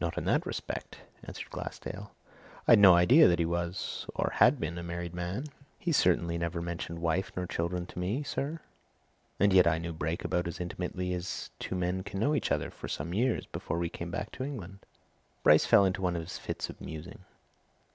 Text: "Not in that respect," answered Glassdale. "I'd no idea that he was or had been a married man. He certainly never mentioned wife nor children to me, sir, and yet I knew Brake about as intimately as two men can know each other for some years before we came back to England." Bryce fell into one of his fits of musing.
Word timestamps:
"Not 0.00 0.16
in 0.16 0.24
that 0.24 0.46
respect," 0.46 1.00
answered 1.22 1.50
Glassdale. 1.50 2.12
"I'd 2.66 2.78
no 2.78 2.94
idea 2.94 3.28
that 3.28 3.38
he 3.38 3.44
was 3.44 4.06
or 4.14 4.30
had 4.36 4.58
been 4.58 4.78
a 4.78 4.82
married 4.82 5.12
man. 5.14 5.44
He 5.78 5.92
certainly 5.92 6.38
never 6.38 6.62
mentioned 6.62 7.00
wife 7.02 7.30
nor 7.36 7.46
children 7.46 7.84
to 7.88 7.98
me, 7.98 8.22
sir, 8.22 8.60
and 9.38 9.52
yet 9.52 9.66
I 9.66 9.76
knew 9.76 9.92
Brake 9.92 10.24
about 10.24 10.48
as 10.48 10.58
intimately 10.58 11.12
as 11.12 11.50
two 11.58 11.74
men 11.74 12.02
can 12.02 12.18
know 12.18 12.34
each 12.34 12.50
other 12.50 12.70
for 12.70 12.88
some 12.88 13.12
years 13.12 13.44
before 13.44 13.76
we 13.78 13.90
came 13.90 14.10
back 14.10 14.32
to 14.32 14.42
England." 14.42 14.78
Bryce 15.42 15.66
fell 15.66 15.84
into 15.84 16.00
one 16.00 16.16
of 16.16 16.22
his 16.22 16.38
fits 16.38 16.70
of 16.70 16.80
musing. 16.80 17.26